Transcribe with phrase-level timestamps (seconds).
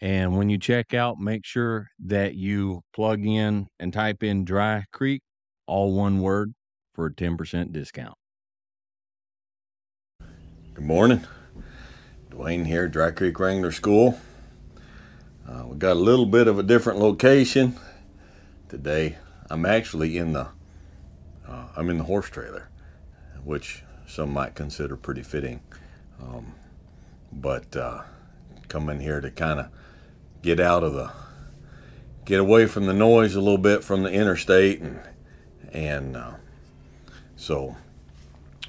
[0.00, 4.84] and when you check out, make sure that you plug in and type in Dry
[4.92, 5.22] Creek,
[5.66, 6.52] all one word,
[6.94, 8.14] for a 10% discount.
[10.74, 11.26] Good morning.
[12.30, 14.18] Dewayne here, Dry Creek Wrangler School.
[15.48, 17.76] Uh, we got a little bit of a different location
[18.68, 19.16] today.
[19.48, 20.48] I'm actually in the
[21.48, 22.68] uh, I'm in the horse trailer,
[23.44, 25.60] which some might consider pretty fitting.
[26.20, 26.54] Um,
[27.32, 28.02] but uh,
[28.68, 29.68] come in here to kind of
[30.46, 31.10] get out of the
[32.24, 35.00] get away from the noise a little bit from the interstate and
[35.72, 36.34] and uh,
[37.34, 37.74] so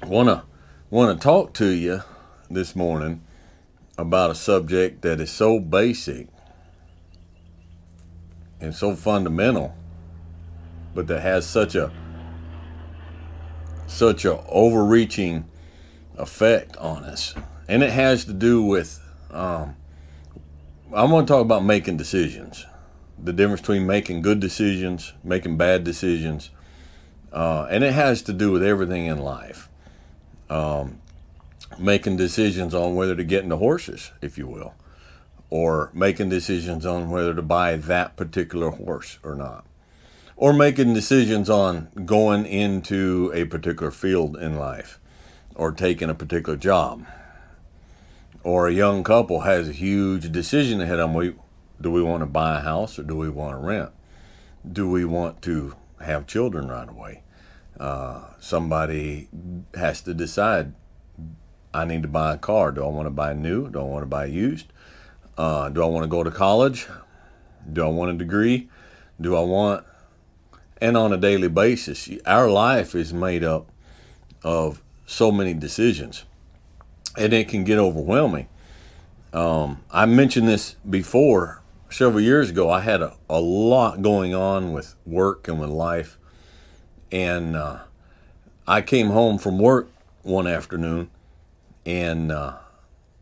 [0.02, 0.42] want to
[0.90, 2.02] want to talk to you
[2.50, 3.22] this morning
[3.96, 6.26] about a subject that is so basic
[8.60, 9.72] and so fundamental
[10.96, 11.92] but that has such a
[13.86, 15.48] such a overreaching
[16.16, 17.36] effect on us.
[17.68, 19.76] And it has to do with um,
[20.90, 22.64] I want to talk about making decisions.
[23.22, 26.48] The difference between making good decisions, making bad decisions,
[27.30, 29.68] uh, and it has to do with everything in life.
[30.48, 31.00] Um,
[31.78, 34.72] making decisions on whether to get into horses, if you will,
[35.50, 39.66] or making decisions on whether to buy that particular horse or not,
[40.36, 44.98] or making decisions on going into a particular field in life,
[45.54, 47.04] or taking a particular job
[48.42, 51.14] or a young couple has a huge decision ahead of them.
[51.14, 51.34] We,
[51.80, 53.90] do we want to buy a house or do we want to rent?
[54.70, 57.22] Do we want to have children right away?
[57.78, 59.28] Uh, somebody
[59.74, 60.74] has to decide
[61.72, 62.72] I need to buy a car.
[62.72, 63.68] Do I want to buy new?
[63.68, 64.72] Do I want to buy used?
[65.36, 66.86] Uh, do I want to go to college?
[67.70, 68.68] Do I want a degree?
[69.20, 69.84] Do I want,
[70.80, 73.70] and on a daily basis, our life is made up
[74.42, 76.24] of so many decisions
[77.16, 78.48] and it can get overwhelming.
[79.32, 82.70] Um, I mentioned this before several years ago.
[82.70, 86.18] I had a, a lot going on with work and with life.
[87.10, 87.80] And uh,
[88.66, 89.88] I came home from work
[90.22, 91.10] one afternoon,
[91.86, 92.56] and uh,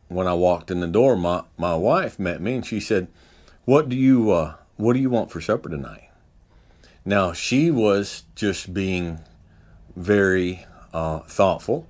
[0.08, 3.06] when I walked in the door, my, my wife met me and she said,
[3.64, 6.10] What do you uh, what do you want for supper tonight?
[7.04, 9.20] Now she was just being
[9.94, 11.86] very uh, thoughtful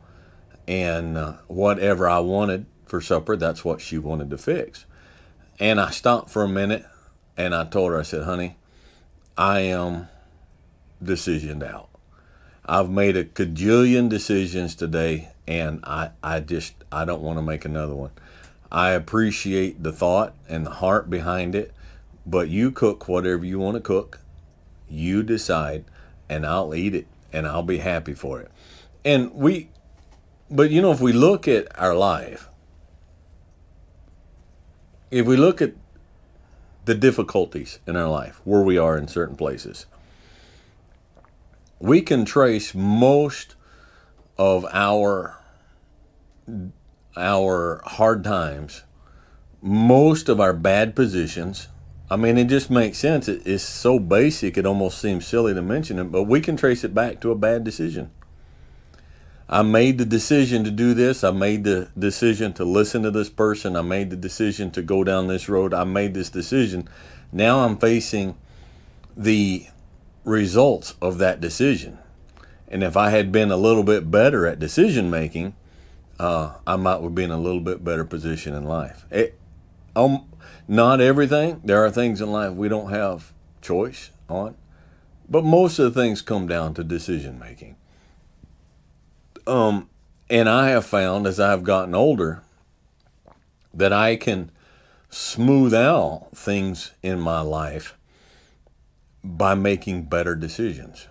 [0.69, 4.84] and uh, whatever I wanted for supper, that's what she wanted to fix.
[5.59, 6.84] And I stopped for a minute
[7.37, 8.56] and I told her, I said, honey,
[9.37, 10.09] I am
[11.03, 11.88] decisioned out.
[12.65, 17.65] I've made a cajillion decisions today and I, I just, I don't want to make
[17.65, 18.10] another one.
[18.71, 21.72] I appreciate the thought and the heart behind it,
[22.27, 24.21] but you cook whatever you want to cook.
[24.88, 25.84] You decide
[26.28, 28.50] and I'll eat it and I'll be happy for it.
[29.04, 29.69] And we,
[30.50, 32.48] but you know, if we look at our life,
[35.10, 35.72] if we look at
[36.84, 39.86] the difficulties in our life, where we are in certain places,
[41.78, 43.54] we can trace most
[44.38, 45.40] of our
[47.16, 48.82] our hard times,
[49.62, 51.68] most of our bad positions.
[52.08, 53.26] I mean, it just makes sense.
[53.26, 56.84] It, it's so basic, it almost seems silly to mention it, but we can trace
[56.84, 58.10] it back to a bad decision.
[59.48, 61.22] I made the decision to do this.
[61.22, 63.77] I made the decision to listen to this person.
[63.77, 65.72] I made the decision to go down this road.
[65.72, 66.89] I made this decision.
[67.33, 68.37] Now I'm facing
[69.16, 69.66] the
[70.25, 71.98] results of that decision.
[72.69, 75.54] And if I had been a little bit better at decision making,
[76.19, 79.07] uh, I might have been in a little bit better position in life.
[79.10, 79.39] It,
[79.95, 80.27] um,
[80.66, 81.60] not everything.
[81.65, 83.33] There are things in life we don't have
[83.63, 84.57] choice on,
[85.28, 87.77] but most of the things come down to decision making.
[89.47, 89.89] Um,
[90.28, 92.43] and I have found as I've gotten older
[93.72, 94.51] that I can
[95.09, 97.97] smooth out things in my life
[99.22, 101.09] by making better decisions.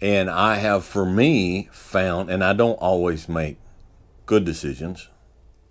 [0.00, 3.58] And I have, for me, found, and I don't always make
[4.26, 5.08] good decisions.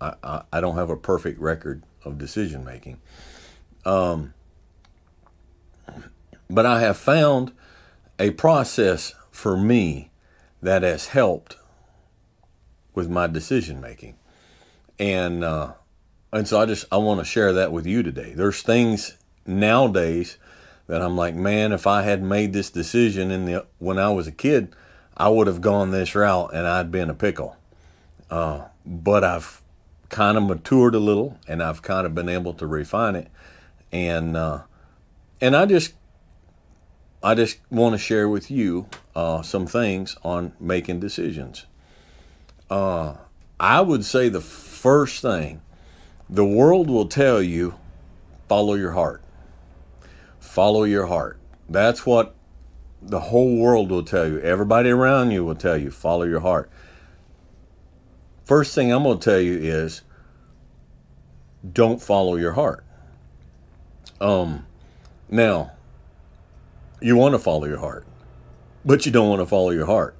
[0.00, 3.00] I, I, I don't have a perfect record of decision making.
[3.86, 4.34] Um,
[6.50, 7.52] but I have found
[8.18, 10.10] a process for me
[10.62, 11.56] that has helped
[12.94, 14.16] with my decision making.
[14.98, 15.74] And, uh,
[16.32, 18.32] and so I just, I want to share that with you today.
[18.34, 19.16] There's things
[19.46, 20.36] nowadays
[20.88, 24.26] that I'm like, man, if I had made this decision in the when I was
[24.26, 24.74] a kid,
[25.16, 27.56] I would have gone this route and I'd been a pickle.
[28.30, 29.62] Uh, but I've
[30.08, 33.28] kind of matured a little and I've kind of been able to refine it,
[33.92, 34.62] and uh,
[35.40, 35.92] and I just
[37.22, 41.66] I just want to share with you uh, some things on making decisions.
[42.70, 43.14] Uh,
[43.58, 45.62] I would say the first thing
[46.30, 47.74] the world will tell you
[48.46, 49.22] follow your heart
[50.48, 51.38] follow your heart.
[51.68, 52.34] That's what
[53.00, 54.40] the whole world will tell you.
[54.40, 56.70] Everybody around you will tell you, follow your heart.
[58.44, 60.02] First thing I'm going to tell you is
[61.70, 62.84] don't follow your heart.
[64.20, 64.66] Um,
[65.28, 65.72] now,
[67.00, 68.06] you want to follow your heart,
[68.84, 70.16] but you don't want to follow your heart.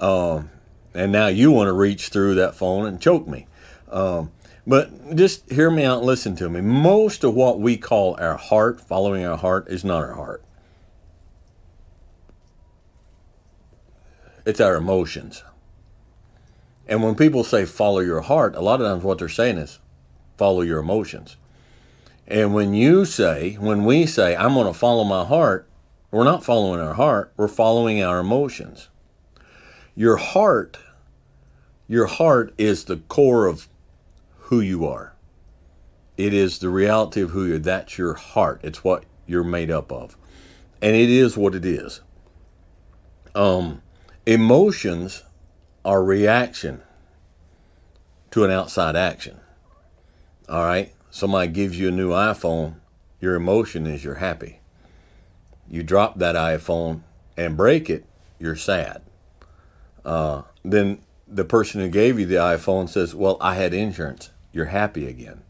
[0.00, 0.50] Um,
[0.94, 3.46] and now you want to reach through that phone and choke me.
[3.90, 4.32] Um,
[4.66, 6.60] but just hear me out and listen to me.
[6.60, 10.44] Most of what we call our heart, following our heart, is not our heart.
[14.44, 15.44] It's our emotions.
[16.86, 19.78] And when people say follow your heart, a lot of times what they're saying is
[20.36, 21.36] follow your emotions.
[22.26, 25.68] And when you say, when we say, I'm going to follow my heart,
[26.12, 28.90] we're not following our heart, we're following our emotions.
[29.96, 30.78] Your heart,
[31.88, 33.68] your heart is the core of
[34.36, 35.14] who you are.
[36.18, 37.58] It is the reality of who you are.
[37.58, 38.60] That's your heart.
[38.62, 40.16] It's what you're made up of.
[40.82, 42.02] And it is what it is.
[43.34, 43.80] Um,
[44.26, 45.22] emotions
[45.84, 46.82] are reaction
[48.32, 49.40] to an outside action.
[50.48, 50.92] All right?
[51.10, 52.76] Somebody gives you a new iPhone,
[53.20, 54.61] your emotion is you're happy.
[55.72, 57.00] You drop that iPhone
[57.36, 58.04] and break it,
[58.38, 59.02] you're sad.
[60.04, 64.66] Uh, then the person who gave you the iPhone says, Well, I had insurance you're
[64.66, 65.42] happy again.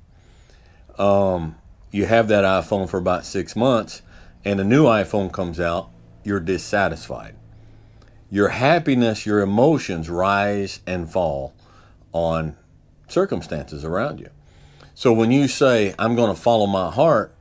[0.99, 1.57] Um,
[1.91, 4.03] you have that iPhone for about six months,
[4.45, 5.91] and a new iPhone comes out,
[6.25, 7.35] you're dissatisfied.
[8.31, 11.53] Your happiness, your emotions rise and fall
[12.13, 12.57] on
[13.09, 14.31] circumstances around you.
[14.95, 17.35] So when you say, I'm going to follow my heart,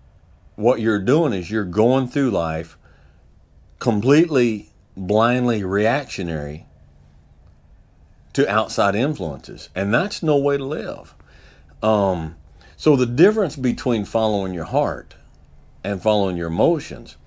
[0.55, 2.77] what you're doing is you're going through life
[3.79, 6.65] completely blindly reactionary
[8.33, 9.69] to outside influences.
[9.75, 11.15] And that's no way to live.
[11.81, 12.35] Um,
[12.77, 15.15] so the difference between following your heart
[15.83, 17.17] and following your emotions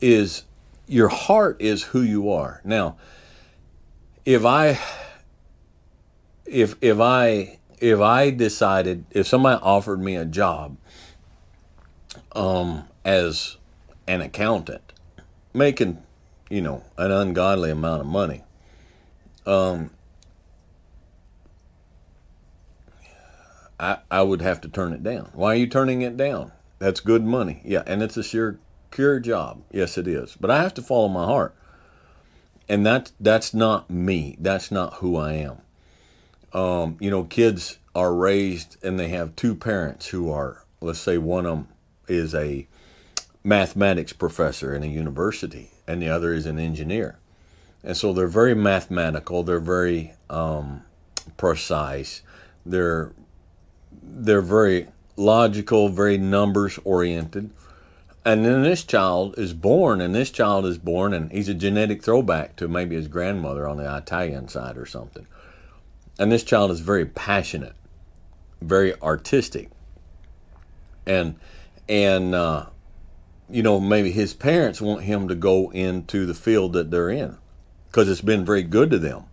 [0.00, 0.44] is
[0.86, 2.60] your heart is who you are.
[2.64, 2.96] Now,
[4.24, 4.78] if I
[6.46, 10.76] if if I if I decided if somebody offered me a job
[12.34, 13.56] um, as
[14.06, 14.92] an accountant,
[15.52, 16.02] making
[16.50, 18.42] you know an ungodly amount of money,
[19.46, 19.90] um,
[23.78, 25.30] I, I would have to turn it down.
[25.32, 26.52] Why are you turning it down?
[26.78, 27.60] That's good money.
[27.64, 28.58] Yeah, and it's a sure
[28.94, 29.60] secure job.
[29.72, 30.36] Yes, it is.
[30.40, 31.52] But I have to follow my heart.
[32.68, 34.36] And that that's not me.
[34.40, 35.58] That's not who I am.
[36.52, 41.18] Um, you know, kids are raised and they have two parents who are, let's say
[41.18, 41.68] one of them
[42.08, 42.66] is a
[43.42, 47.18] mathematics professor in a university and the other is an engineer.
[47.82, 50.82] And so they're very mathematical, they're very um,
[51.36, 52.22] precise,
[52.64, 53.12] they're
[54.02, 57.50] they're very logical, very numbers oriented.
[58.24, 62.02] And then this child is born, and this child is born, and he's a genetic
[62.02, 65.26] throwback to maybe his grandmother on the Italian side or something.
[66.18, 67.74] And this child is very passionate,
[68.62, 69.68] very artistic,
[71.06, 71.36] and
[71.88, 72.66] and uh,
[73.48, 77.38] you know maybe his parents want him to go into the field that they're in
[77.94, 79.24] because it's been very good to them.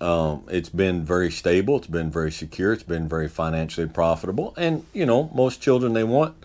[0.00, 1.76] Um, it's been very stable.
[1.76, 2.72] It's been very secure.
[2.72, 4.54] It's been very financially profitable.
[4.56, 6.36] And, you know, most children, they want,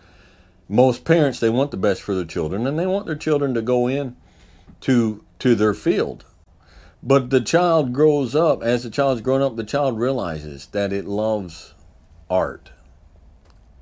[0.68, 3.62] most parents, they want the best for their children and they want their children to
[3.62, 4.15] go in
[4.82, 6.25] to, to their field.
[7.01, 11.06] But the child grows up, as the child's grown up, the child realizes that it
[11.06, 11.75] loves
[12.30, 12.72] art.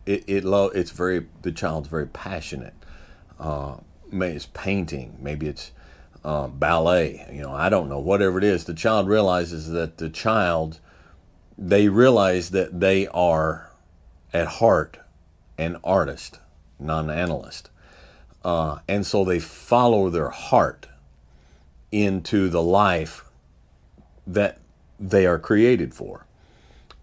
[0.06, 2.74] It, it love, it's very, the child's very passionate.
[3.40, 3.78] Uh,
[4.12, 5.72] maybe it's painting, maybe it's,
[6.24, 10.10] uh, ballet, you know, I don't know, whatever it is, the child realizes that the
[10.10, 10.80] child,
[11.58, 13.72] they realize that they are
[14.34, 14.98] at heart
[15.58, 16.40] an artist,
[16.80, 17.70] not an analyst.
[18.44, 20.88] Uh, and so they follow their heart
[21.92, 23.26] into the life
[24.26, 24.60] that
[25.00, 26.26] they are created for.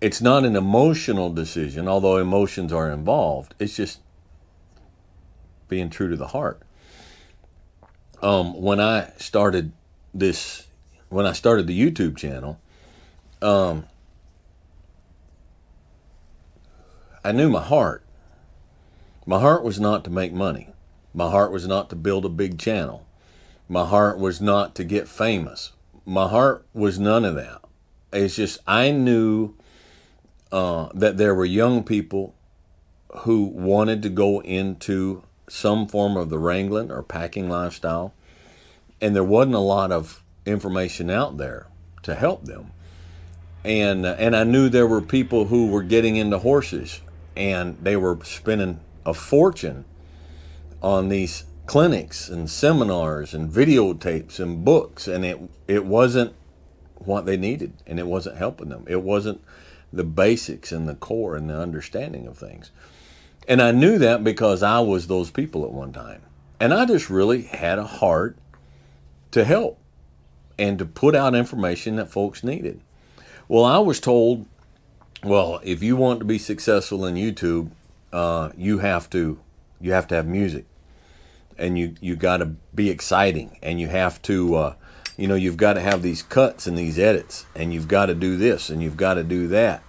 [0.01, 3.55] It's not an emotional decision, although emotions are involved.
[3.59, 4.01] It's just
[5.69, 6.63] being true to the heart.
[8.23, 9.73] Um, when I started
[10.15, 10.67] this,
[11.09, 12.59] when I started the YouTube channel,
[13.43, 13.87] um,
[17.23, 18.03] I knew my heart.
[19.27, 20.71] My heart was not to make money.
[21.13, 23.07] My heart was not to build a big channel.
[23.69, 25.73] My heart was not to get famous.
[26.07, 27.61] My heart was none of that.
[28.13, 29.55] It's just I knew
[30.53, 32.35] uh, that there were young people
[33.19, 38.15] who wanted to go into some form of the wrangling or packing lifestyle,
[39.01, 41.67] and there wasn't a lot of information out there
[42.03, 42.73] to help them.
[43.65, 47.01] And uh, and I knew there were people who were getting into horses,
[47.37, 49.85] and they were spending a fortune
[50.83, 55.39] on these clinics and seminars and videotapes and books, and it
[55.69, 56.35] it wasn't
[56.97, 58.85] what they needed, and it wasn't helping them.
[58.89, 59.43] It wasn't
[59.93, 62.71] the basics and the core and the understanding of things.
[63.49, 66.23] And I knew that because I was those people at one time.
[66.61, 68.37] And I just really had a heart
[69.31, 69.79] to help
[70.59, 72.81] and to put out information that folks needed.
[73.49, 74.47] Well, I was told,
[75.25, 77.71] well, if you want to be successful in YouTube,
[78.13, 79.41] uh, you have to
[79.81, 80.67] you have to have music,
[81.57, 84.75] and you you got to be exciting, and you have to uh,
[85.21, 88.15] you know you've got to have these cuts and these edits, and you've got to
[88.15, 89.83] do this and you've got to do that,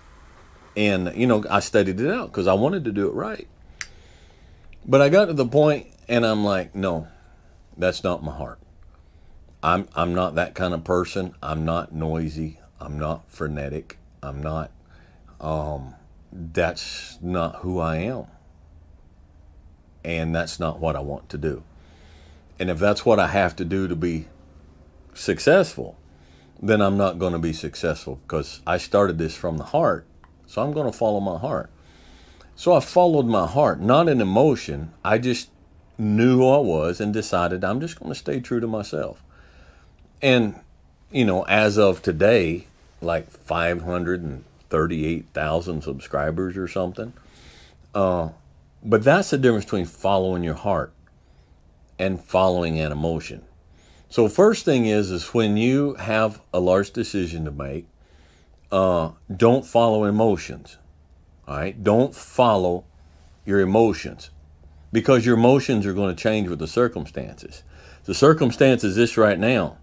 [0.76, 3.48] and you know I studied it out because I wanted to do it right.
[4.86, 7.08] But I got to the point, and I'm like, no,
[7.78, 8.60] that's not my heart.
[9.64, 11.34] I'm I'm not that kind of person.
[11.42, 12.60] I'm not noisy.
[12.82, 14.00] I'm not frenetic.
[14.22, 14.70] I'm not.
[15.40, 15.96] Um,
[16.34, 18.26] that's not who I am.
[20.04, 21.64] And that's not what I want to do.
[22.60, 24.28] And if that's what I have to do to be
[25.22, 25.98] successful,
[26.62, 30.06] then I'm not going to be successful because I started this from the heart.
[30.46, 31.70] So I'm going to follow my heart.
[32.56, 34.92] So I followed my heart, not an emotion.
[35.04, 35.50] I just
[35.98, 39.24] knew who I was and decided I'm just going to stay true to myself.
[40.22, 40.60] And,
[41.12, 42.66] you know, as of today,
[43.02, 47.14] like 538,000 subscribers or something.
[47.96, 48.30] Uh,
[48.84, 50.94] but that's the difference between following your heart
[51.98, 53.44] and following an emotion.
[54.12, 57.88] So first thing is is when you have a large decision to make,
[58.70, 60.78] uh, don't follow emotions.
[61.48, 62.84] All right, don't follow
[63.46, 64.30] your emotions
[64.92, 67.64] because your emotions are going to change with the circumstances.
[68.04, 69.78] The circumstances this right now,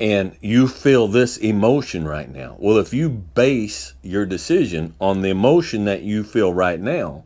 [0.00, 2.56] and you feel this emotion right now.
[2.58, 7.22] Well, if you base your decision on the emotion that you feel right now,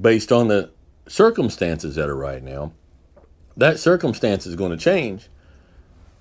[0.00, 0.72] based on the
[1.06, 2.72] circumstances that are right now,
[3.56, 5.28] that circumstance is going to change.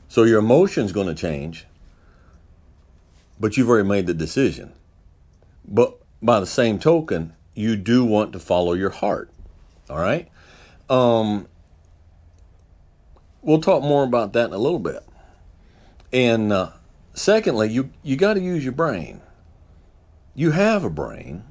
[0.08, 1.66] So your emotion's going to change,
[3.40, 4.74] but you've already made the decision.
[5.68, 9.32] But by the same token, you do want to follow your heart.
[9.90, 10.30] All right?
[10.90, 11.48] Um,
[13.42, 15.04] we'll talk more about that in a little bit.
[16.14, 16.72] And uh,
[17.14, 19.22] secondly, you, you got to use your brain.
[20.34, 21.44] You have a brain.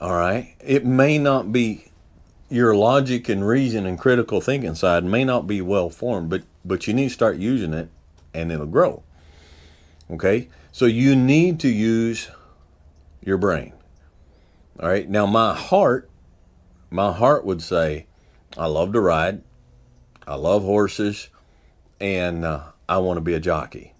[0.00, 0.54] All right?
[0.60, 1.87] It may not be
[2.50, 6.86] your logic and reason and critical thinking side may not be well formed, but but
[6.86, 7.88] you need to start using it
[8.34, 9.02] and it'll grow.
[10.10, 10.48] Okay?
[10.72, 12.30] So you need to use
[13.22, 13.72] your brain.
[14.80, 15.08] All right.
[15.08, 16.10] Now my heart,
[16.90, 18.06] my heart would say,
[18.56, 19.42] I love to ride.
[20.26, 21.28] I love horses
[22.00, 23.94] and uh, I want to be a jockey.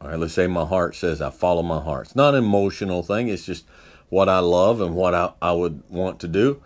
[0.00, 2.06] All right, let's say my heart says I follow my heart.
[2.06, 3.64] It's not an emotional thing, it's just
[4.08, 6.62] what I love and what I, I would want to do.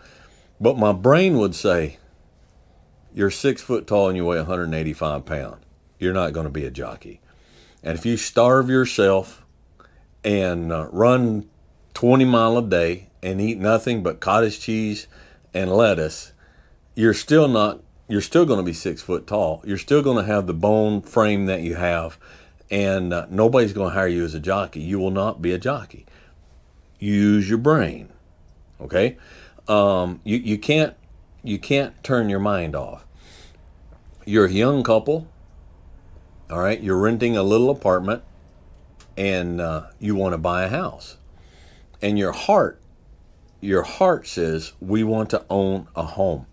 [0.61, 1.99] But my brain would say,
[3.15, 5.65] You're six foot tall and you weigh 185 pounds.
[5.99, 7.21] You're not going to be a jockey.
[7.83, 9.45] And if you starve yourself
[10.23, 11.49] and uh, run
[11.95, 15.07] 20 mile a day and eat nothing but cottage cheese
[15.55, 16.33] and lettuce,
[16.95, 19.63] you're still not you're still going to be six foot tall.
[19.65, 22.19] You're still going to have the bone frame that you have,
[22.71, 24.81] and uh, nobody's going to hire you as a jockey.
[24.81, 26.07] You will not be a jockey.
[26.99, 28.09] Use your brain.
[28.81, 29.17] Okay,
[29.71, 30.95] um, you you can't
[31.43, 33.07] you can't turn your mind off.
[34.27, 35.29] You're a young couple.
[36.51, 38.23] All right, you're renting a little apartment,
[39.17, 41.17] and uh, you want to buy a house,
[42.03, 42.81] and your heart
[43.61, 46.47] your heart says we want to own a home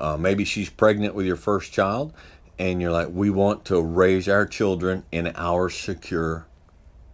[0.00, 2.12] uh, maybe she's pregnant with your first child,
[2.58, 6.46] and you're like, we want to raise our children in our secure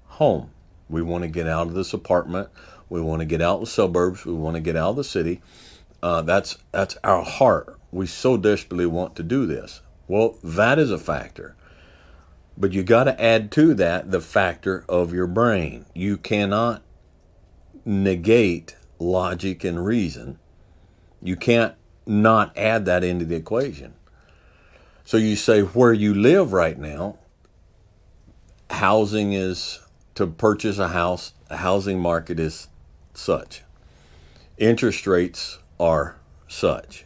[0.07, 0.51] home.
[0.89, 2.49] We want to get out of this apartment.
[2.93, 4.27] We want to get out of the suburbs.
[4.27, 5.41] We want to get out of the city.
[6.03, 7.79] Uh, that's that's our heart.
[7.91, 9.81] We so desperately want to do this.
[10.09, 11.57] Well, that is a factor.
[12.55, 15.87] But you got to add to that the factor of your brain.
[15.95, 16.83] You cannot
[17.87, 20.39] negate logic and reason.
[21.23, 23.95] You can't not add that into the equation.
[25.03, 27.17] So you say where you live right now,
[28.69, 29.81] housing is
[30.15, 32.69] to purchase a house, the housing market is
[33.23, 33.63] such.
[34.59, 36.17] Interest rates are
[36.49, 37.05] such.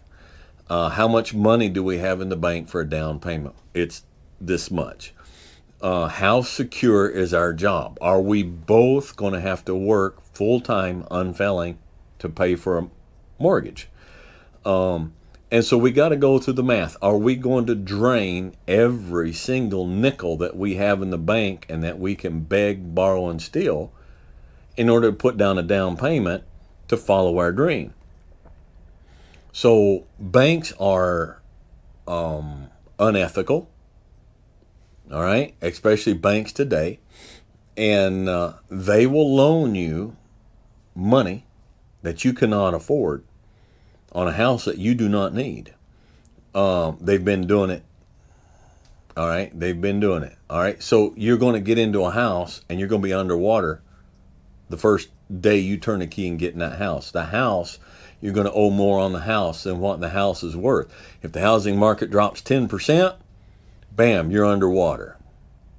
[0.68, 3.54] Uh, how much money do we have in the bank for a down payment?
[3.74, 4.04] It's
[4.40, 5.14] this much.
[5.80, 7.98] Uh, how secure is our job?
[8.00, 11.78] Are we both going to have to work full time, unfailing,
[12.18, 12.88] to pay for a
[13.38, 13.88] mortgage?
[14.64, 15.12] Um,
[15.50, 16.96] and so we got to go through the math.
[17.00, 21.84] Are we going to drain every single nickel that we have in the bank and
[21.84, 23.92] that we can beg, borrow, and steal
[24.76, 26.44] in order to put down a down payment
[26.88, 27.94] to follow our dream?
[29.52, 31.40] So banks are
[32.06, 32.68] um,
[32.98, 33.70] unethical,
[35.10, 36.98] all right, especially banks today,
[37.76, 40.16] and uh, they will loan you
[40.94, 41.46] money
[42.02, 43.24] that you cannot afford
[44.12, 45.74] on a house that you do not need.
[46.54, 47.82] Um, they've been doing it.
[49.16, 50.36] All right, they've been doing it.
[50.50, 53.14] All right, so you're going to get into a house and you're going to be
[53.14, 53.82] underwater
[54.68, 55.08] the first
[55.40, 57.10] day you turn the key and get in that house.
[57.10, 57.78] The house
[58.20, 60.92] you're going to owe more on the house than what the house is worth.
[61.22, 63.16] If the housing market drops 10%,
[63.94, 65.16] bam, you're underwater.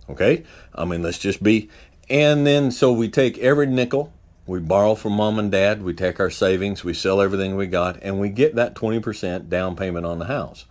[0.09, 0.43] Okay?
[0.73, 1.69] I mean, let's just be.
[2.09, 4.13] And then, so we take every nickel,
[4.45, 8.01] we borrow from mom and dad, we take our savings, we sell everything we got,
[8.01, 10.65] and we get that 20% down payment on the house.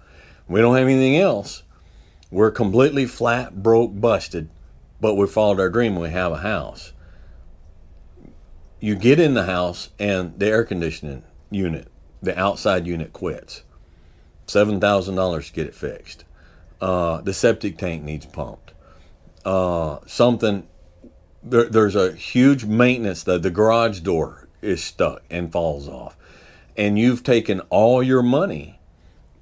[0.48, 1.62] We don't have anything else.
[2.30, 4.48] We're completely flat, broke, busted,
[5.00, 5.96] but we followed our dream.
[5.96, 6.92] We have a house.
[8.78, 11.88] You get in the house, and the air conditioning unit,
[12.22, 13.62] the outside unit quits.
[14.46, 16.24] $7,000 to get it fixed.
[16.80, 18.72] Uh, the septic tank needs pumped.
[19.44, 20.66] Uh, something,
[21.42, 26.16] there, there's a huge maintenance that the garage door is stuck and falls off.
[26.76, 28.78] And you've taken all your money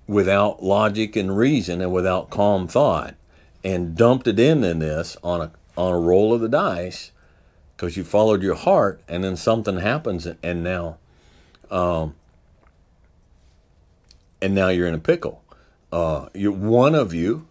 [0.07, 3.15] without logic and reason and without calm thought
[3.65, 7.11] and dumped it in in this on a, on a roll of the dice
[7.85, 10.97] because you followed your heart and then something happens and now
[11.71, 12.15] um,
[14.41, 15.45] and now you're in a pickle.
[15.93, 17.47] Uh, you one of you,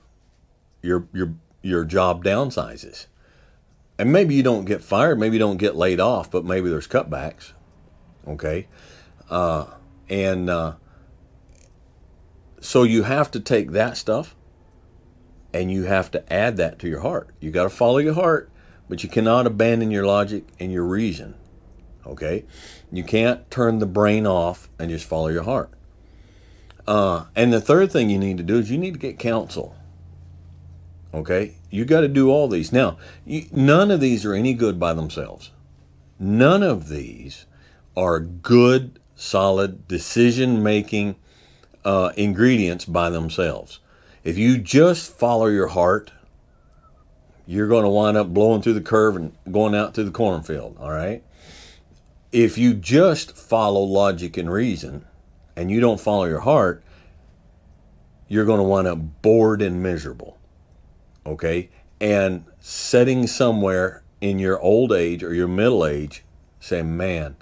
[0.81, 3.05] your your your job downsizes,
[3.99, 6.87] and maybe you don't get fired, maybe you don't get laid off, but maybe there's
[6.87, 7.53] cutbacks.
[8.27, 8.67] Okay,
[9.29, 9.67] uh,
[10.09, 10.73] and uh,
[12.59, 14.35] so you have to take that stuff,
[15.53, 17.29] and you have to add that to your heart.
[17.39, 18.49] You got to follow your heart,
[18.89, 21.35] but you cannot abandon your logic and your reason.
[22.05, 22.45] Okay,
[22.91, 25.69] you can't turn the brain off and just follow your heart.
[26.85, 29.75] Uh, and the third thing you need to do is you need to get counsel.
[31.13, 32.73] Okay, you got to do all these.
[32.73, 35.51] Now, you, none of these are any good by themselves.
[36.19, 37.45] None of these
[37.95, 41.15] are good, solid decision making
[41.85, 43.79] uh, ingredients by themselves.
[44.23, 46.11] If you just follow your heart,
[47.45, 50.77] you're going to wind up blowing through the curve and going out to the cornfield.
[50.79, 51.23] All right.
[52.31, 55.05] If you just follow logic and reason,
[55.55, 56.83] and you don't follow your heart,
[58.27, 60.39] you're going to wind up bored and miserable.
[61.25, 61.69] Okay?
[62.01, 66.23] And sitting somewhere in your old age or your middle age
[66.59, 67.35] saying, man,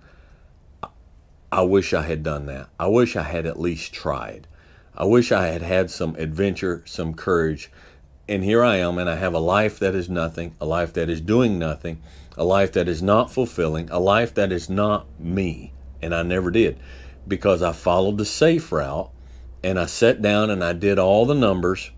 [1.52, 2.70] I wish I had done that.
[2.80, 4.48] I wish I had at least tried.
[4.96, 7.72] I wish I had had some adventure, some courage.
[8.32, 11.10] And here I am, and I have a life that is nothing, a life that
[11.10, 12.02] is doing nothing,
[12.38, 15.74] a life that is not fulfilling, a life that is not me.
[16.02, 16.80] And I never did
[17.28, 19.10] because I followed the safe route
[19.62, 21.92] and I sat down and I did all the numbers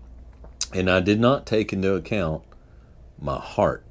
[0.72, 2.42] and I did not take into account
[3.16, 3.84] my heart.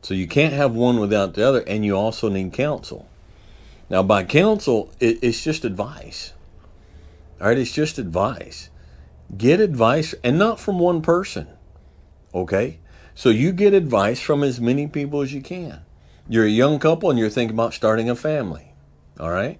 [0.00, 3.10] So you can't have one without the other, and you also need counsel.
[3.90, 6.32] Now, by counsel, it, it's just advice.
[7.38, 8.70] All right, it's just advice.
[9.36, 11.48] Get advice, and not from one person.
[12.34, 12.78] Okay?
[13.14, 15.80] So you get advice from as many people as you can.
[16.28, 18.72] You're a young couple and you're thinking about starting a family.
[19.18, 19.58] All right?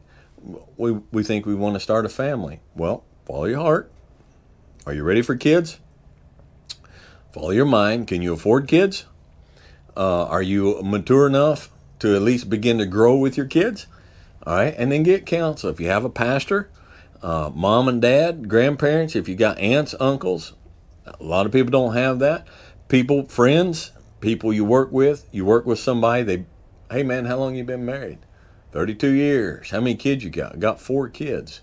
[0.76, 2.60] we, we think we want to start a family.
[2.74, 3.90] Well, follow your heart.
[4.86, 5.78] Are you ready for kids?
[7.32, 8.08] Follow your mind.
[8.08, 9.06] Can you afford kids?
[9.96, 13.86] Uh, are you mature enough to at least begin to grow with your kids?
[14.44, 15.70] All right, and then get counsel.
[15.70, 16.68] If you have a pastor,
[17.22, 20.54] uh, mom and dad, grandparents, if you got aunts, uncles,
[21.06, 22.46] a lot of people don't have that.
[22.88, 26.46] People, friends, people you work with, you work with somebody, they,
[26.90, 28.18] hey man, how long you been married?
[28.72, 29.70] 32 years.
[29.70, 30.58] How many kids you got?
[30.58, 31.60] Got four kids.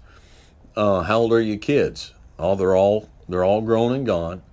[0.75, 2.13] Uh, how old are your kids?
[2.37, 4.43] Oh, they're all they're all grown and gone.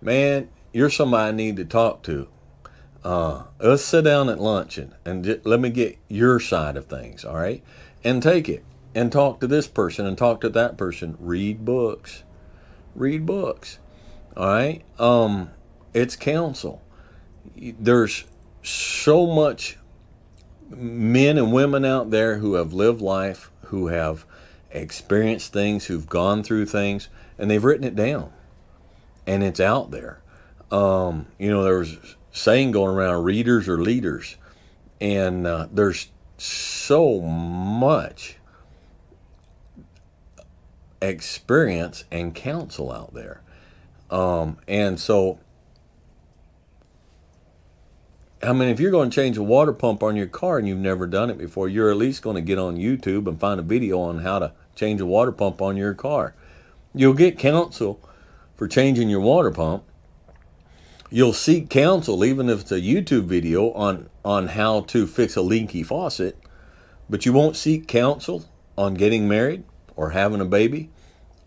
[0.00, 2.28] Man, you're somebody I need to talk to.
[3.02, 7.24] Uh, let's sit down at lunch and, and let me get your side of things,
[7.24, 7.62] all right?
[8.02, 11.16] And take it and talk to this person and talk to that person.
[11.18, 12.22] Read books.
[12.94, 13.78] Read books.
[14.36, 14.82] All right?
[14.98, 15.50] Um,
[15.92, 16.82] it's counsel.
[17.56, 18.24] There's
[18.62, 19.78] so much
[20.70, 24.24] men and women out there who have lived life, who have
[24.70, 28.32] experienced things, who've gone through things, and they've written it down.
[29.26, 30.20] And it's out there.
[30.70, 34.36] Um, you know, there was saying going around readers or leaders.
[35.00, 38.36] And uh, there's so much
[41.08, 43.42] experience and counsel out there.
[44.10, 45.38] Um, and so,
[48.42, 50.78] I mean, if you're going to change a water pump on your car and you've
[50.78, 53.62] never done it before, you're at least going to get on YouTube and find a
[53.62, 56.34] video on how to change a water pump on your car.
[56.94, 58.00] You'll get counsel
[58.54, 59.84] for changing your water pump.
[61.10, 65.42] You'll seek counsel, even if it's a YouTube video on, on how to fix a
[65.42, 66.38] leaky faucet,
[67.08, 68.44] but you won't seek counsel
[68.76, 69.64] on getting married
[69.96, 70.90] or having a baby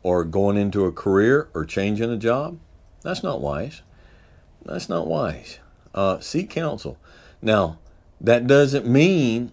[0.04, 2.60] or going into a career or changing a job.
[3.04, 3.82] That's not wise.
[4.64, 5.60] That's not wise.
[5.94, 6.98] Uh, seek counsel.
[7.42, 7.80] Now,
[8.20, 9.52] that doesn't mean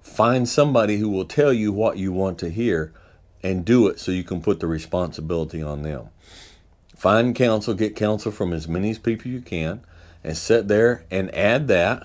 [0.00, 2.92] find somebody who will tell you what you want to hear
[3.42, 6.08] and do it so you can put the responsibility on them.
[6.96, 9.82] Find counsel, get counsel from as many people you can,
[10.24, 12.02] and sit there and add that.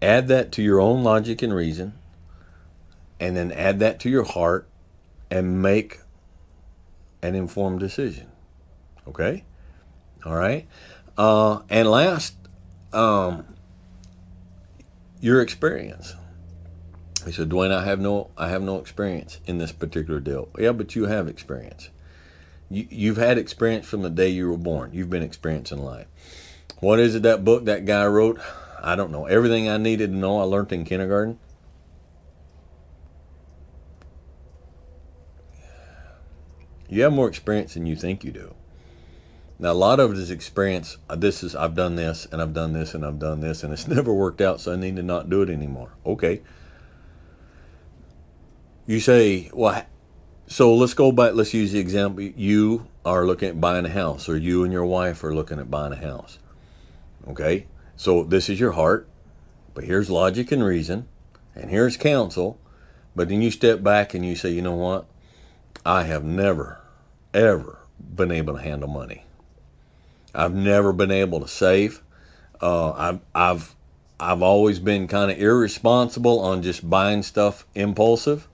[0.00, 1.94] Add that to your own logic and reason,
[3.18, 4.69] and then add that to your heart
[5.30, 6.00] and make
[7.22, 8.28] an informed decision.
[9.06, 9.44] Okay?
[10.24, 10.66] All right?
[11.16, 12.34] Uh, and last,
[12.92, 13.44] um,
[15.20, 16.14] your experience.
[17.24, 20.48] He said, Dewayne, I have no I have no experience in this particular deal.
[20.58, 21.90] Yeah, but you have experience.
[22.70, 24.90] You, you've had experience from the day you were born.
[24.94, 26.06] You've been experiencing life.
[26.80, 28.40] What is it that book that guy wrote?
[28.82, 29.26] I don't know.
[29.26, 31.38] Everything I needed to know I learned in kindergarten.
[36.90, 38.54] You have more experience than you think you do.
[39.60, 40.96] Now, a lot of it is experience.
[41.08, 43.72] Uh, this is, I've done this and I've done this and I've done this and
[43.72, 45.92] it's never worked out, so I need to not do it anymore.
[46.04, 46.42] Okay.
[48.86, 49.86] You say, well,
[50.48, 51.34] so let's go back.
[51.34, 52.24] Let's use the example.
[52.24, 55.70] You are looking at buying a house, or you and your wife are looking at
[55.70, 56.40] buying a house.
[57.28, 57.66] Okay.
[57.94, 59.08] So this is your heart,
[59.74, 61.06] but here's logic and reason,
[61.54, 62.58] and here's counsel.
[63.14, 65.06] But then you step back and you say, you know what?
[65.84, 66.79] I have never,
[67.32, 69.24] ever been able to handle money.
[70.34, 72.02] I've never been able to save.
[72.60, 73.74] Uh, I've, I've,
[74.18, 78.48] I've always been kind of irresponsible on just buying stuff impulsive.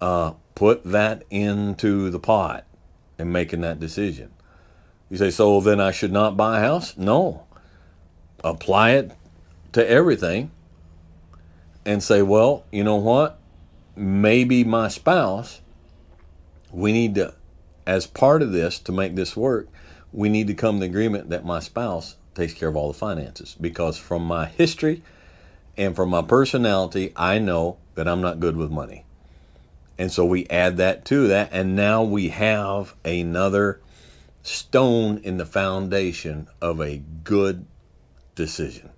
[0.00, 2.64] Uh, put that into the pot
[3.18, 4.30] and making that decision.
[5.10, 6.96] You say, so then I should not buy a house?
[6.96, 7.44] No.
[8.44, 9.12] Apply it
[9.72, 10.50] to everything
[11.84, 13.38] and say, well, you know what?
[13.96, 15.60] Maybe my spouse
[16.70, 17.34] we need to,
[17.88, 19.66] as part of this, to make this work,
[20.12, 23.56] we need to come to agreement that my spouse takes care of all the finances.
[23.58, 25.02] Because from my history
[25.74, 29.06] and from my personality, I know that I'm not good with money.
[29.96, 33.80] And so we add that to that, and now we have another
[34.42, 37.64] stone in the foundation of a good
[38.34, 38.90] decision.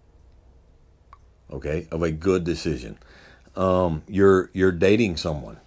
[1.51, 2.99] Okay, of a good decision.
[3.57, 5.59] Um, you're you're dating someone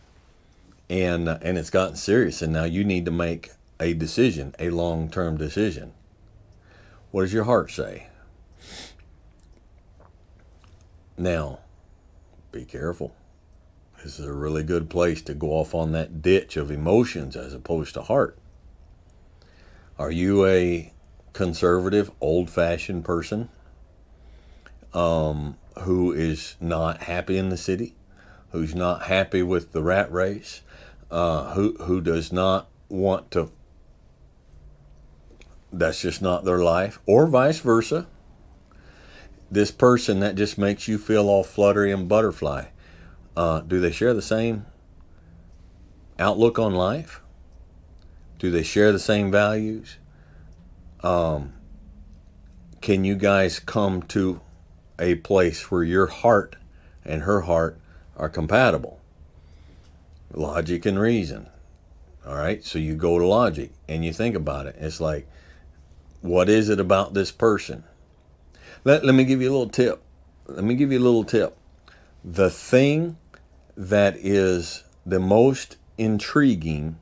[0.93, 5.35] and and it's gotten serious and now you need to make a decision a long-term
[5.37, 5.91] decision.
[7.09, 8.07] What does your heart say?
[11.17, 11.59] Now
[12.51, 13.15] be careful.
[14.03, 17.55] This is a really good place to go off on that ditch of emotions as
[17.55, 18.37] opposed to heart.
[19.97, 20.93] Are you a
[21.31, 23.49] conservative old-fashioned person
[24.93, 27.95] um, who is not happy in the city
[28.53, 30.61] who's not happy with the rat race
[31.11, 33.51] uh, who who does not want to.
[35.71, 38.07] That's just not their life, or vice versa.
[39.51, 42.65] This person that just makes you feel all fluttery and butterfly.
[43.35, 44.65] Uh, do they share the same
[46.17, 47.21] outlook on life?
[48.39, 49.97] Do they share the same values?
[51.01, 51.53] Um,
[52.81, 54.41] can you guys come to
[54.99, 56.55] a place where your heart
[57.05, 57.79] and her heart
[58.17, 58.99] are compatible?
[60.33, 61.47] logic and reason.
[62.25, 64.75] All right, so you go to logic and you think about it.
[64.79, 65.27] It's like,
[66.21, 67.83] what is it about this person?
[68.83, 70.01] Let, let me give you a little tip.
[70.47, 71.57] Let me give you a little tip.
[72.23, 73.17] the thing
[73.75, 76.97] that is the most intriguing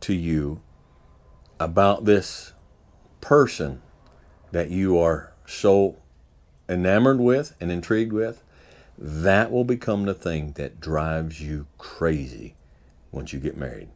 [0.00, 0.60] to you
[1.58, 2.52] about this
[3.20, 3.80] person
[4.52, 5.96] that you are so
[6.68, 8.42] enamored with and intrigued with,
[8.98, 12.54] that will become the thing that drives you crazy
[13.12, 13.88] once you get married.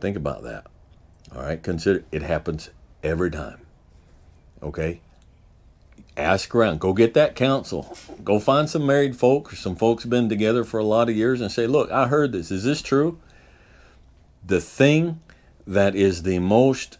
[0.00, 0.66] Think about that.
[1.34, 2.70] All right, consider it happens
[3.02, 3.60] every time.
[4.62, 5.00] Okay?
[6.16, 6.80] Ask around.
[6.80, 7.96] Go get that counsel.
[8.22, 11.40] Go find some married folk or some folks been together for a lot of years
[11.40, 12.50] and say, "Look, I heard this.
[12.50, 13.18] Is this true?"
[14.46, 15.20] The thing
[15.66, 16.98] that is the most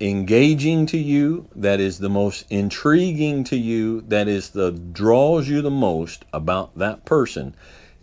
[0.00, 5.62] engaging to you, that is the most intriguing to you, that is the draws you
[5.62, 7.54] the most about that person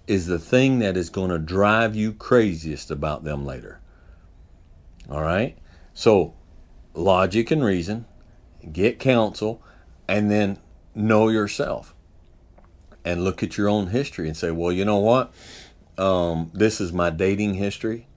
[0.08, 3.80] is the thing that is going to drive you craziest about them later.
[5.10, 5.58] All right?
[5.94, 6.34] So,
[6.94, 8.06] logic and reason,
[8.72, 9.62] get counsel,
[10.08, 10.60] and then
[10.94, 11.94] know yourself.
[13.06, 15.34] And look at your own history and say, well, you know what?
[15.98, 18.08] Um, this is my dating history.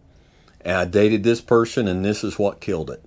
[0.60, 3.04] And I dated this person, and this is what killed it.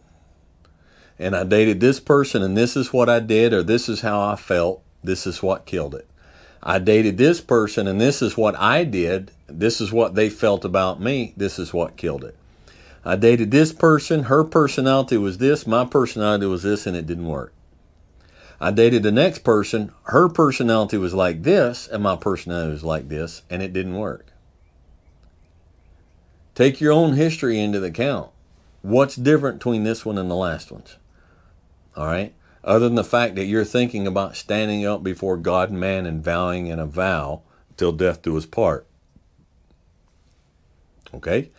[1.19, 4.21] And I dated this person, and this is what I did, or this is how
[4.21, 4.81] I felt.
[5.03, 6.07] This is what killed it.
[6.63, 9.31] I dated this person, and this is what I did.
[9.47, 11.33] This is what they felt about me.
[11.35, 12.35] This is what killed it.
[13.03, 17.27] I dated this person, her personality was this, my personality was this, and it didn't
[17.27, 17.53] work.
[18.59, 23.07] I dated the next person, her personality was like this, and my personality was like
[23.07, 24.27] this, and it didn't work.
[26.55, 28.31] Take your own history into the count.
[28.81, 30.97] What's different between this one and the last ones?
[31.95, 32.33] All right?
[32.63, 36.23] Other than the fact that you're thinking about standing up before God and man and
[36.23, 37.41] vowing in a vow
[37.77, 38.85] till death do us part.
[41.13, 41.51] Okay?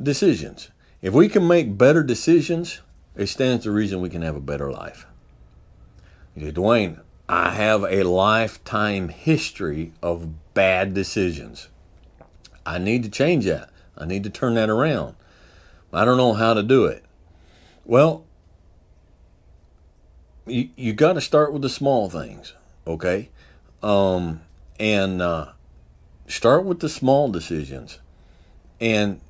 [0.00, 0.70] Decisions.
[1.02, 2.80] If we can make better decisions,
[3.16, 5.06] it stands to reason we can have a better life.
[6.34, 11.68] You say, Dewayne, I have a lifetime history of bad decisions.
[12.64, 13.70] I need to change that.
[13.96, 15.16] I need to turn that around.
[15.92, 17.04] I don't know how to do it.
[17.84, 18.24] Well,
[20.46, 22.54] you, you got to start with the small things,
[22.86, 23.30] okay?
[23.82, 24.42] Um,
[24.78, 25.52] and uh,
[26.26, 27.98] start with the small decisions.
[28.80, 29.20] And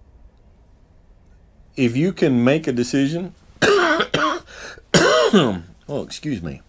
[1.77, 6.63] if you can make a decision, oh, excuse me.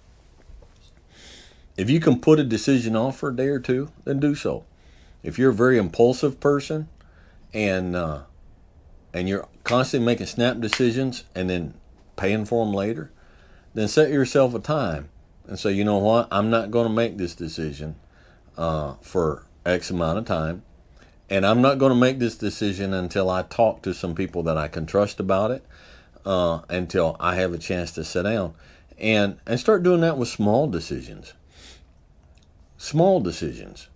[1.76, 4.66] If you can put a decision off for a day or two, then do so.
[5.24, 6.88] If you're a very impulsive person
[7.54, 8.22] and uh,
[9.14, 11.76] and you're constantly making snap decisions and then
[12.16, 13.12] paying for them later,
[13.78, 15.08] then set yourself a time
[15.46, 17.96] and say, you know what, I'm not going to make this decision
[18.58, 20.63] uh, for X amount of time.
[21.30, 24.58] And I'm not going to make this decision until I talk to some people that
[24.58, 25.63] I can trust about it,
[26.26, 28.56] uh, until I have a chance to sit down.
[28.98, 31.34] And, and start doing that with small decisions.
[32.78, 33.90] Small decisions.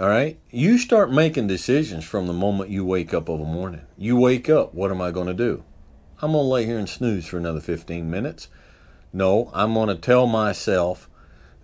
[0.00, 0.36] All right?
[0.50, 3.82] You start making decisions from the moment you wake up of a morning.
[3.96, 5.62] You wake up, what am I going to do?
[6.22, 8.48] I'm going to lay here and snooze for another 15 minutes.
[9.12, 11.10] No, I'm going to tell myself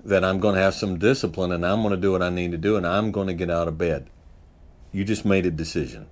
[0.05, 2.51] that I'm going to have some discipline and I'm going to do what I need
[2.53, 4.11] to do and I'm going to get out of bed.
[4.93, 6.07] You just made a decision.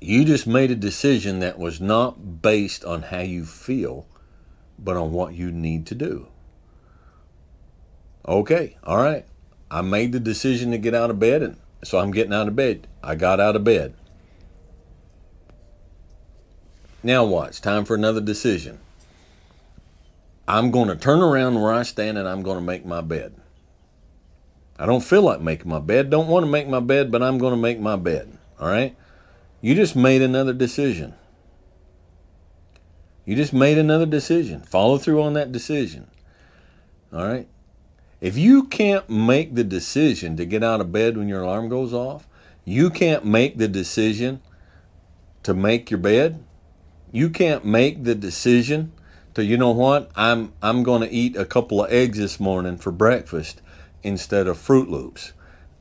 [0.00, 4.06] You just made a decision that was not based on how you feel,
[4.78, 6.28] but on what you need to do.
[8.26, 9.26] Okay, all right.
[9.70, 12.56] I made the decision to get out of bed, and so I'm getting out of
[12.56, 12.86] bed.
[13.02, 13.94] I got out of bed.
[17.02, 17.60] Now watch.
[17.60, 18.78] Time for another decision.
[20.46, 23.34] I'm going to turn around where I stand and I'm going to make my bed.
[24.78, 27.38] I don't feel like making my bed, don't want to make my bed, but I'm
[27.38, 28.36] going to make my bed.
[28.58, 28.96] All right?
[29.60, 31.14] You just made another decision.
[33.24, 34.62] You just made another decision.
[34.62, 36.10] Follow through on that decision.
[37.12, 37.46] All right?
[38.20, 41.94] If you can't make the decision to get out of bed when your alarm goes
[41.94, 42.26] off,
[42.64, 44.42] you can't make the decision
[45.42, 46.42] to make your bed,
[47.12, 48.92] you can't make the decision
[49.34, 50.10] to you know what?
[50.16, 53.62] I'm i'm going to eat a couple of eggs this morning for breakfast
[54.02, 55.32] instead of Froot Loops.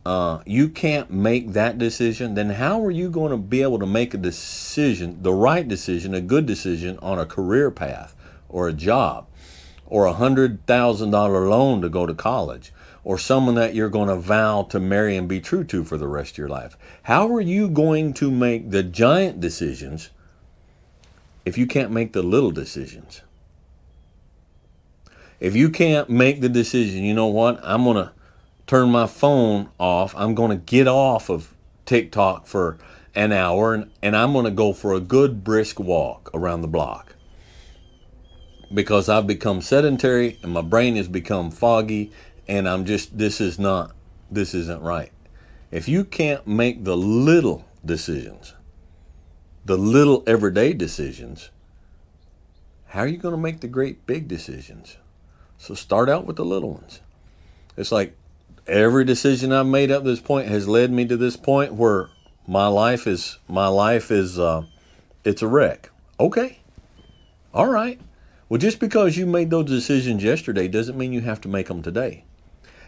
[0.05, 2.33] Uh, you can't make that decision?
[2.33, 6.13] Then how are you going to be able to make a decision the right decision
[6.13, 8.15] a good decision on a career path
[8.47, 9.27] or a job
[9.85, 12.71] or a hundred thousand dollar loan to go to college
[13.03, 16.07] or someone that you're going to vow to marry and be true to for the
[16.07, 16.77] rest of your life?
[17.03, 20.09] How are you going to make the giant decisions
[21.45, 23.21] if you can't make the little decisions
[25.39, 27.59] if you can't make the decision, you know what?
[27.63, 28.11] I'm going to
[28.67, 30.13] turn my phone off.
[30.17, 31.53] I'm going to get off of
[31.85, 32.77] TikTok for
[33.15, 36.67] an hour and, and I'm going to go for a good brisk walk around the
[36.67, 37.15] block
[38.71, 42.11] because I've become sedentary and my brain has become foggy
[42.47, 43.95] and I'm just this is not
[44.29, 45.11] this isn't right.
[45.71, 48.53] If you can't make the little decisions,
[49.65, 51.49] the little everyday decisions,
[52.87, 54.97] how are you going to make the great big decisions?
[55.57, 57.01] So start out with the little ones.
[57.77, 58.15] It's like
[58.65, 62.09] every decision I've made up to this point has led me to this point where
[62.47, 64.63] my life is my life is uh,
[65.23, 65.91] it's a wreck.
[66.19, 66.59] Okay.
[67.53, 67.99] All right.
[68.47, 71.83] Well, just because you made those decisions yesterday doesn't mean you have to make them
[71.83, 72.23] today.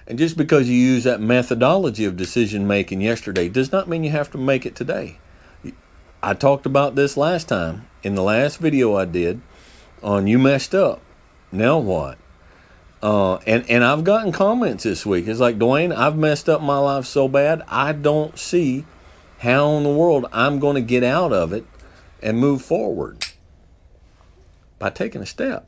[0.08, 4.10] And just because you use that methodology of decision making yesterday does not mean you
[4.10, 5.20] have to make it today.
[6.24, 9.42] I talked about this last time in the last video I did
[10.04, 11.02] on you messed up.
[11.52, 12.18] Now what?
[13.02, 15.28] Uh, and and I've gotten comments this week.
[15.28, 17.64] It's like Dewayne, I've messed up my life so bad.
[17.68, 18.86] I don't see
[19.40, 21.66] how in the world I'm going to get out of it
[22.22, 23.26] and move forward
[24.78, 25.68] by taking a step.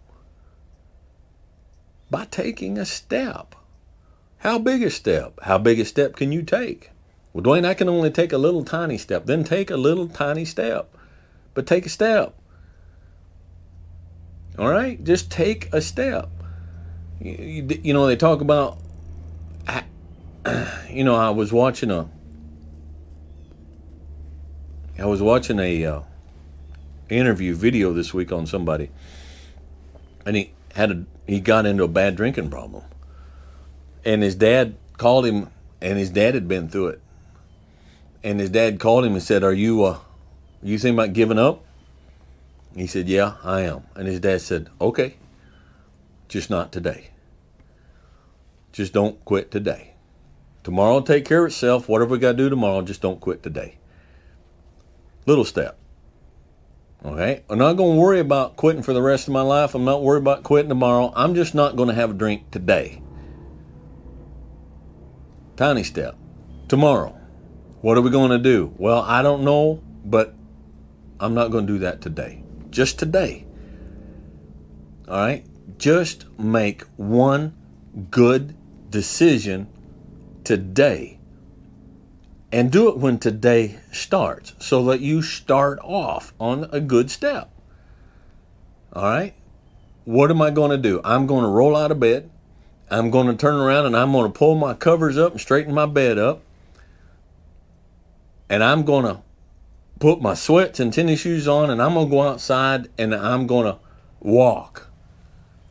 [2.12, 3.56] By taking a step.
[4.40, 5.40] How big a step?
[5.44, 6.92] How big a step can you take?
[7.34, 9.26] Well, Dewayne, I can only take a little tiny step.
[9.26, 10.96] Then take a little tiny step.
[11.56, 12.36] But take a step.
[14.58, 15.04] All right?
[15.04, 16.30] Just take a step.
[17.20, 18.78] You, you, you know, they talk about,
[20.90, 22.08] you know, I was watching a,
[25.00, 26.02] I was watching a uh,
[27.10, 28.92] interview video this week on somebody,
[30.26, 32.84] and he had a he got into a bad drinking problem,
[34.06, 35.50] and his dad called him,
[35.82, 37.02] and his dad had been through it,
[38.24, 40.00] and his dad called him and said, "Are you uh,
[40.62, 41.64] you thinking about giving up?"
[42.76, 45.16] He said, "Yeah, I am," and his dad said, "Okay,
[46.28, 47.10] just not today.
[48.72, 49.94] Just don't quit today.
[50.64, 51.88] Tomorrow will take care of itself.
[51.88, 53.78] Whatever we got to do tomorrow, just don't quit today."
[55.26, 55.78] Little step.
[57.06, 57.44] Okay?
[57.50, 59.76] I'm not going to worry about quitting for the rest of my life.
[59.76, 61.12] I'm not worried about quitting tomorrow.
[61.16, 63.02] I'm just not going to have a drink today.
[65.56, 66.16] Tiny step.
[66.68, 67.18] Tomorrow.
[67.84, 68.74] What are we going to do?
[68.78, 70.34] Well, I don't know, but
[71.20, 72.42] I'm not going to do that today.
[72.70, 73.46] Just today.
[75.06, 75.46] All right?
[75.78, 77.54] Just make one
[78.10, 78.56] good
[78.90, 79.68] decision
[80.46, 81.20] today
[82.54, 87.52] and do it when today starts so that you start off on a good step.
[88.94, 89.34] All right?
[90.06, 91.02] What am I going to do?
[91.04, 92.32] I'm going to roll out of bed.
[92.90, 95.74] I'm going to turn around and I'm going to pull my covers up and straighten
[95.74, 96.44] my bed up.
[98.54, 99.20] And I'm going to
[100.00, 103.48] put my sweats and tennis shoes on and I'm going to go outside and I'm
[103.48, 103.80] going to
[104.20, 104.92] walk.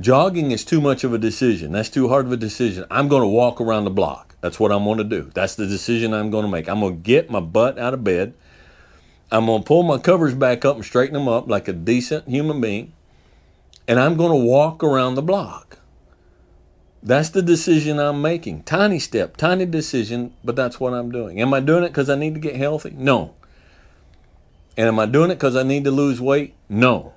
[0.01, 1.71] Jogging is too much of a decision.
[1.71, 2.85] That's too hard of a decision.
[2.91, 4.35] I'm going to walk around the block.
[4.41, 5.31] That's what I'm going to do.
[5.33, 6.69] That's the decision I'm going to make.
[6.69, 8.35] I'm going to get my butt out of bed.
[9.31, 12.27] I'm going to pull my covers back up and straighten them up like a decent
[12.27, 12.95] human being.
[13.87, 15.79] And I'm going to walk around the block.
[17.03, 18.63] That's the decision I'm making.
[18.63, 21.41] Tiny step, tiny decision, but that's what I'm doing.
[21.41, 22.95] Am I doing it because I need to get healthy?
[22.97, 23.35] No.
[24.77, 26.55] And am I doing it because I need to lose weight?
[26.69, 27.15] No.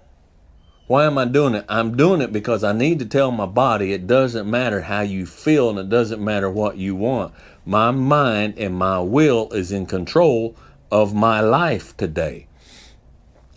[0.88, 1.65] Why am I doing it?
[1.69, 5.26] I'm doing it because I need to tell my body it doesn't matter how you
[5.26, 7.34] feel and it doesn't matter what you want.
[7.65, 10.56] My mind and my will is in control
[10.91, 12.48] of my life today.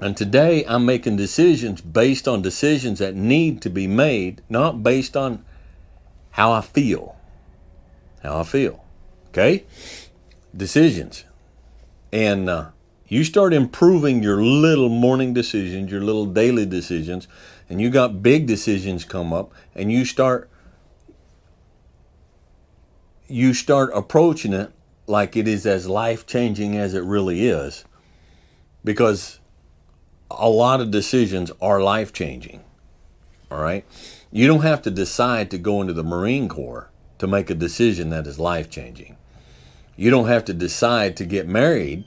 [0.01, 5.17] And today I'm making decisions based on decisions that need to be made, not based
[5.17, 5.45] on
[6.39, 7.17] how I feel.
[8.23, 8.85] How I feel.
[9.31, 9.65] Okay?
[10.57, 11.25] Decisions.
[12.13, 12.69] And uh,
[13.09, 17.27] you start improving your little morning decisions, your little daily decisions,
[17.69, 20.49] and you got big decisions come up, and you start
[23.27, 24.71] you start approaching it
[25.09, 27.85] like it is as life changing as it really is,
[28.85, 29.41] because
[30.31, 32.63] a lot of decisions are life changing.
[33.51, 33.85] All right,
[34.31, 38.11] you don't have to decide to go into the Marine Corps to make a decision
[38.11, 39.17] that is life changing.
[39.97, 42.05] You don't have to decide to get married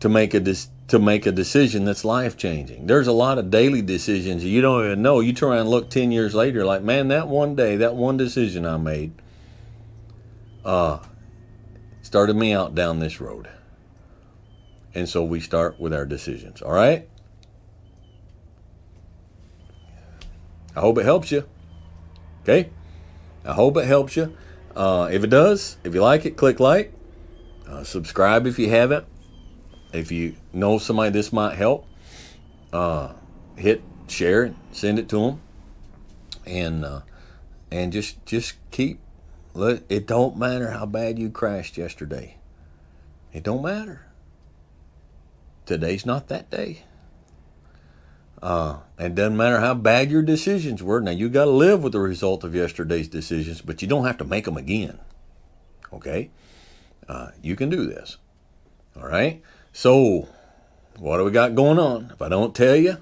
[0.00, 0.54] to make a
[0.88, 2.86] to make a decision that's life changing.
[2.86, 5.20] There's a lot of daily decisions you don't even know.
[5.20, 8.16] You turn around and look ten years later, like man, that one day, that one
[8.16, 9.12] decision I made,
[10.64, 11.00] uh,
[12.02, 13.48] started me out down this road.
[14.94, 16.62] And so we start with our decisions.
[16.62, 17.08] All right.
[20.76, 21.48] I hope it helps you.
[22.42, 22.70] Okay.
[23.44, 24.36] I hope it helps you.
[24.76, 26.92] Uh, if it does, if you like it, click like.
[27.66, 29.06] Uh, subscribe if you haven't
[29.96, 31.86] if you know somebody this might help,
[32.72, 33.12] uh,
[33.56, 35.40] hit share, and send it to them,
[36.46, 37.00] and uh,
[37.70, 39.00] and just just keep.
[39.54, 42.36] Let it don't matter how bad you crashed yesterday.
[43.32, 44.06] It don't matter.
[45.64, 46.84] Today's not that day.
[48.42, 51.00] Uh, and doesn't matter how bad your decisions were.
[51.00, 54.18] Now you got to live with the result of yesterday's decisions, but you don't have
[54.18, 54.98] to make them again.
[55.92, 56.30] Okay,
[57.08, 58.18] uh, you can do this.
[58.96, 59.42] All right.
[59.72, 60.28] So,
[60.98, 62.10] what do we got going on?
[62.12, 62.98] If I don't tell you,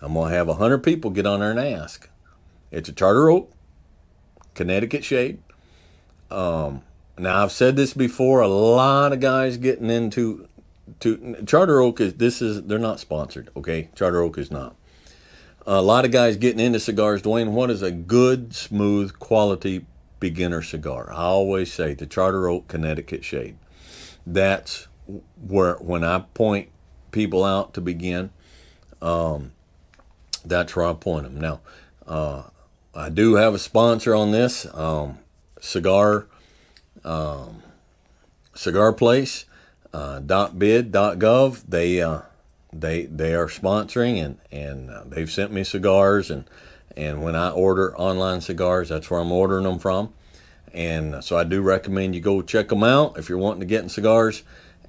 [0.00, 2.08] I'm gonna have a hundred people get on there and ask.
[2.70, 3.52] It's a Charter Oak,
[4.54, 5.42] Connecticut shade.
[6.30, 6.82] Um,
[7.16, 8.40] now I've said this before.
[8.40, 10.48] A lot of guys getting into
[11.00, 13.50] to Charter Oak is this is they're not sponsored.
[13.56, 14.76] Okay, Charter Oak is not.
[15.70, 17.20] A lot of guys getting into cigars.
[17.20, 19.84] Dewayne, what is a good, smooth, quality
[20.18, 21.12] beginner cigar?
[21.12, 23.58] I always say the Charter Oak Connecticut shade.
[24.26, 24.88] That's
[25.46, 26.70] where when I point
[27.10, 28.30] people out to begin.
[29.02, 29.52] Um,
[30.42, 31.38] that's where I point them.
[31.38, 31.60] Now,
[32.06, 32.44] uh,
[32.94, 35.18] I do have a sponsor on this um,
[35.60, 36.28] cigar
[37.04, 37.62] um,
[38.54, 39.44] cigar place.
[39.92, 41.62] Uh, .bid.gov.
[41.68, 42.22] They uh,
[42.72, 46.44] they they are sponsoring and and uh, they've sent me cigars and
[46.96, 50.12] and when I order online cigars, that's where I'm ordering them from.
[50.74, 53.84] And so I do recommend you go check them out if you're wanting to get
[53.84, 54.42] in cigars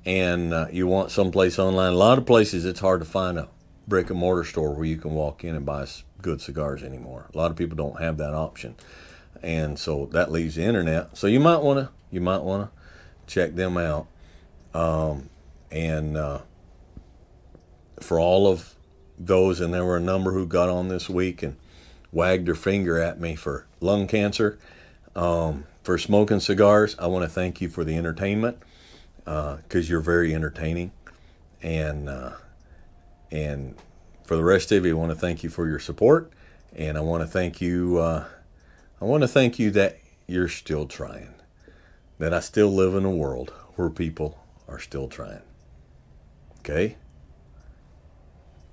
[0.05, 1.93] and uh, you want someplace online.
[1.93, 3.47] A lot of places it's hard to find a
[3.87, 5.85] brick and mortar store where you can walk in and buy
[6.21, 7.29] good cigars anymore.
[7.33, 8.75] A lot of people don't have that option,
[9.41, 11.17] and so that leaves the internet.
[11.17, 14.07] So you might want to you might want to check them out.
[14.73, 15.29] Um,
[15.71, 16.39] and uh,
[18.03, 18.75] for all of
[19.17, 21.57] those, and there were a number who got on this week and
[22.11, 24.57] wagged their finger at me for lung cancer,
[25.15, 26.95] um, for smoking cigars.
[26.99, 28.57] I want to thank you for the entertainment
[29.23, 30.91] because uh, you're very entertaining,
[31.61, 32.31] and uh,
[33.31, 33.75] and
[34.23, 36.31] for the rest of you, I want to thank you for your support,
[36.75, 37.97] and I want to thank you.
[37.97, 38.25] Uh,
[39.01, 41.33] I want to thank you that you're still trying,
[42.17, 45.41] that I still live in a world where people are still trying.
[46.59, 46.97] Okay?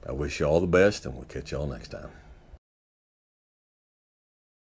[0.08, 2.10] I wish you all the best, and we'll catch y'all next time.